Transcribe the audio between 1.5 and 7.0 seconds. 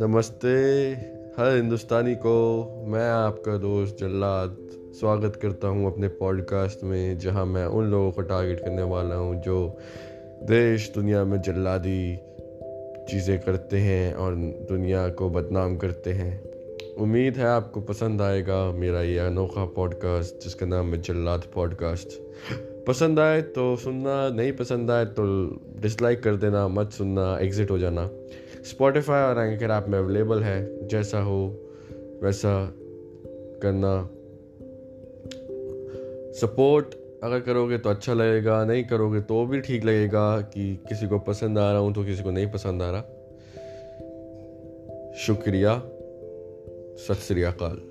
हिंदुस्तानी को मैं आपका दोस्त जल्लाद स्वागत करता हूँ अपने पॉडकास्ट